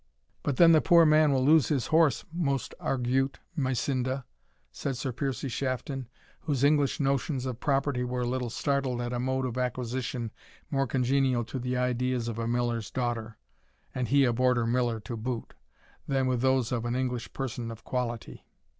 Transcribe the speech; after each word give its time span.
"But 0.41 0.57
then 0.57 0.71
the 0.71 0.81
poor 0.81 1.05
man 1.05 1.31
will 1.31 1.45
lose 1.45 1.67
his 1.67 1.85
horse, 1.93 2.25
most 2.33 2.73
argute 2.81 3.37
Mysinda," 3.55 4.25
said 4.71 4.97
Sir 4.97 5.11
Piercie 5.11 5.47
Shafton, 5.47 6.09
whose 6.39 6.63
English 6.63 6.99
notions 6.99 7.45
of 7.45 7.59
property 7.59 8.03
were 8.03 8.21
a 8.21 8.27
little 8.27 8.49
startled 8.49 8.99
at 8.99 9.13
a 9.13 9.19
mode 9.19 9.45
of 9.45 9.59
acquisition 9.59 10.31
more 10.71 10.87
congenial 10.87 11.43
to 11.43 11.59
the 11.59 11.77
ideas 11.77 12.27
of 12.27 12.39
a 12.39 12.47
miller's 12.47 12.89
daughter 12.89 13.37
(and 13.93 14.07
he 14.07 14.23
a 14.25 14.33
Border 14.33 14.65
miller 14.65 14.99
to 15.01 15.15
boot) 15.15 15.53
than 16.07 16.25
with 16.25 16.41
those 16.41 16.71
of 16.71 16.83
an 16.85 16.95
English 16.95 17.31
person 17.33 17.69
of 17.69 17.83
quality. 17.83 18.47